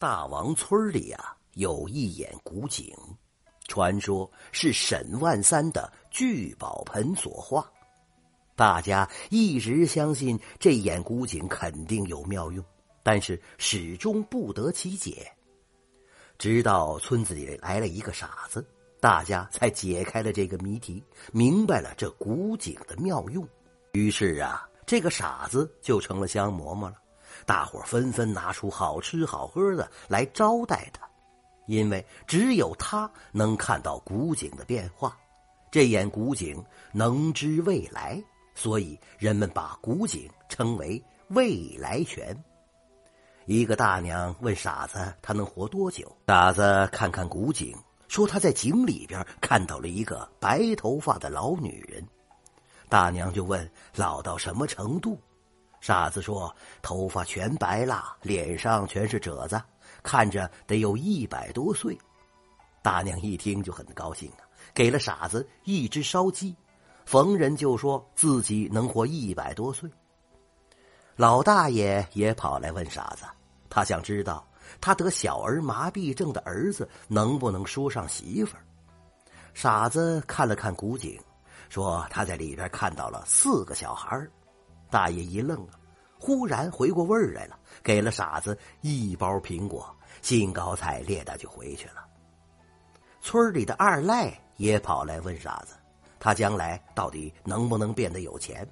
[0.00, 2.96] 大王村里啊，有一眼古井，
[3.68, 7.70] 传说是沈万三的聚宝盆所化。
[8.56, 12.64] 大家一直相信这眼古井肯定有妙用，
[13.02, 15.30] 但是始终不得其解。
[16.38, 18.66] 直到村子里来了一个傻子，
[19.00, 23.46] 大家才解开了这个谜题，明白了这古井的妙用。
[23.92, 26.96] 于是啊，这个傻子就成了香馍馍了。
[27.46, 31.08] 大伙纷纷拿出好吃好喝的来招待他，
[31.66, 35.16] 因为只有他能看到古井的变化，
[35.70, 38.22] 这眼古井能知未来，
[38.54, 42.36] 所以人们把古井称为未来泉。
[43.46, 52.06] 一个大娘问傻子：“他能活多久？”傻子看看古井，说：“他在井里边看到了一个白头发的老女人。”
[52.88, 55.18] 大娘就问：“老到什么程度？”
[55.80, 59.60] 傻子说：“头发全白了，脸上全是褶子，
[60.02, 61.98] 看着得有一百多岁。”
[62.82, 66.54] 大娘一听就很高兴啊，给了傻子一只烧鸡，
[67.04, 69.90] 逢人就说自己能活一百多岁。
[71.16, 73.24] 老大爷也跑来问傻子，
[73.68, 74.46] 他想知道
[74.80, 78.64] 他得小儿麻痹症的儿子能不能说上媳妇儿。
[79.52, 81.20] 傻子看了看古井，
[81.68, 84.26] 说他在里边看到了四个小孩
[84.90, 85.78] 大爷一愣啊，
[86.18, 92.04] 忽然回过味儿来了，给了傻子一包苹果，兴高采烈的就回去了。
[93.20, 95.74] 村里的二赖也跑来问傻子，
[96.18, 98.68] 他将来到底能不能变得有钱？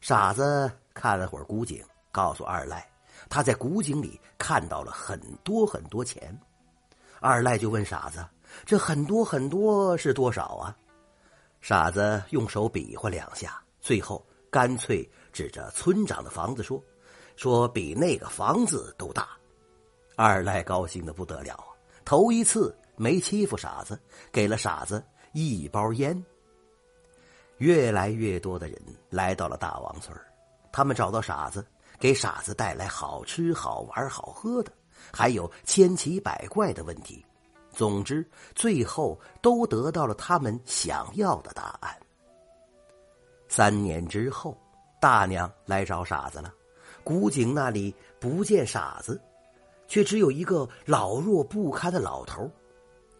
[0.00, 2.86] 傻子看了会儿古井，告诉二赖，
[3.28, 6.38] 他在古井里看到了很多很多钱。
[7.18, 8.24] 二赖就问傻子
[8.64, 10.76] ：“这很多很多是多少啊？”
[11.60, 14.24] 傻子用手比划两下，最后。
[14.56, 16.82] 干脆指着村长的房子说
[17.36, 19.28] ：“说比那个房子都大。”
[20.16, 21.62] 二赖高兴的不得了！
[22.06, 24.00] 头一次没欺负傻子，
[24.32, 26.24] 给了傻子一包烟。
[27.58, 28.80] 越来越多的人
[29.10, 30.18] 来到了大王村
[30.72, 31.62] 他们找到傻子，
[32.00, 34.72] 给傻子带来好吃好玩好喝的，
[35.12, 37.22] 还有千奇百怪的问题。
[37.74, 41.94] 总之，最后都得到了他们想要的答案。
[43.56, 44.54] 三年之后，
[45.00, 46.52] 大娘来找傻子了。
[47.02, 49.18] 古井那里不见傻子，
[49.88, 52.50] 却只有一个老弱不堪的老头。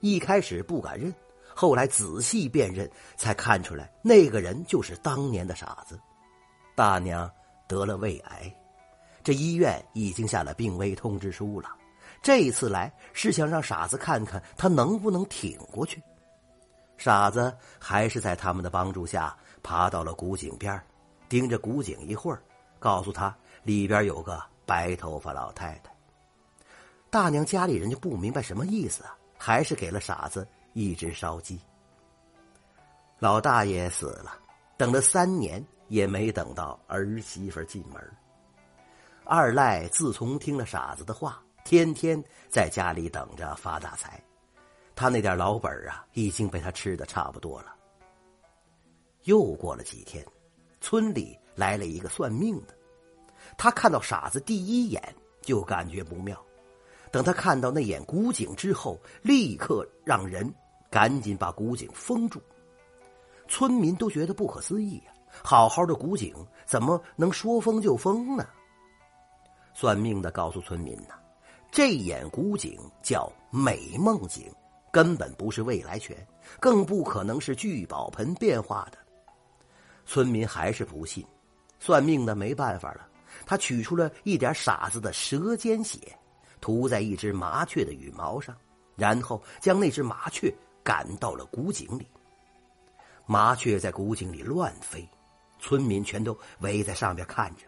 [0.01, 1.11] 一开始不敢认，
[1.55, 2.87] 后来仔细辨认，
[3.17, 5.99] 才看出来那个人就是当年的傻子。
[6.75, 7.31] 大娘
[7.67, 8.55] 得了胃癌，
[9.25, 11.71] 这医院已经下了病危通知书了。
[12.21, 16.03] 这一次来是想让傻子看看他能不能挺过去。
[16.97, 19.37] 傻子还是在他们的帮助下。
[19.63, 20.81] 爬到了古井边
[21.29, 22.41] 盯着古井一会儿，
[22.79, 25.91] 告诉他里边有个白头发老太太。
[27.11, 31.61] 大娘家里人就不明白什么意思啊，还是给了傻子一只烧鸡。
[33.19, 34.39] 老大爷死了，
[34.77, 38.01] 等了三年也没等到儿媳妇进门。
[39.25, 44.23] 二赖自从听了傻子的话，天天在家里等着发大财，
[44.97, 47.77] 他那点老本啊，已经被他吃的差不多了。
[49.25, 50.25] 又过了几天，
[50.81, 52.75] 村里来了一个算命的。
[53.59, 56.43] 他看到傻子第一眼就感觉不妙，
[57.13, 60.51] 等他看到那眼古井之后，立刻让人
[60.91, 62.41] 赶紧把古井封住。
[63.47, 65.13] 村民都觉得不可思议呀，
[65.45, 66.35] 好好的古井
[66.65, 68.47] 怎么能说封就封呢？
[69.75, 71.15] 算命的告诉村民呐，
[71.71, 74.51] 这眼古井叫美梦井，
[74.97, 76.17] 根本不是未来泉，
[76.59, 78.97] 更不可能是聚宝盆变化的。
[80.07, 81.23] 村民还是不信，
[81.79, 83.07] 算命的没办法了。
[83.45, 85.99] 他取出了一点傻子的舌尖血，
[86.63, 88.57] 涂在一只麻雀的羽毛上，
[88.95, 90.51] 然后将那只麻雀
[90.83, 92.09] 赶到了古井里。
[93.27, 95.07] 麻雀在古井里乱飞，
[95.59, 97.67] 村民全都围在上边看着。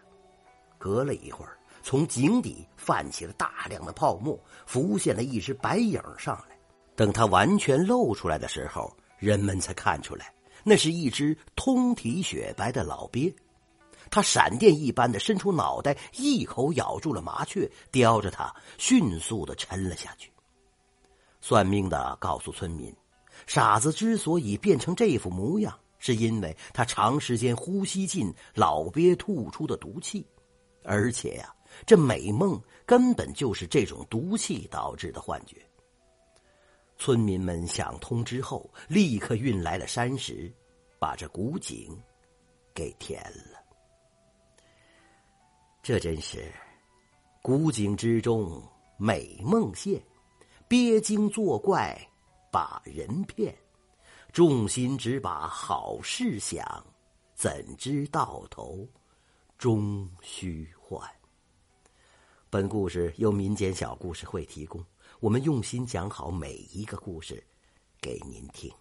[0.79, 6.57] 隔了一会儿，从井底泛起了大量的泡沫，浮现了一只白影上来。
[6.99, 10.35] 等它完全露出来的时候，人们才看出来。
[10.65, 13.33] 那是一只通体雪白的老鳖，
[14.11, 20.33] 它闪电一般的伸出脑袋，一口咬住了麻雀，叼着它迅速的沉了下去。
[21.41, 22.93] 算命的告诉村民，
[23.47, 30.27] 傻子之所以变成这副模样，是因为他长时间呼吸进老鳖吐出的毒气，
[30.83, 31.55] 而且呀，
[31.87, 35.57] 这美梦根本就是这种毒气导致的幻觉。
[36.99, 40.53] 村民们想通之后，立刻运来了山石，
[40.99, 41.97] 把这古井
[42.75, 43.23] 给填
[43.53, 43.59] 了。
[45.81, 46.53] 这真是
[47.41, 48.61] 古井之中
[48.99, 50.03] 美梦现，
[50.67, 51.97] 鳖精作怪
[52.51, 53.57] 把人骗，
[54.33, 56.85] 众心只把好事想，
[57.33, 58.87] 怎知到头
[59.57, 61.09] 终虚幻。
[62.51, 64.85] 本故事由民间小故事会提供，
[65.21, 67.43] 我们用心讲好每一个故事，
[68.01, 68.73] 给您听。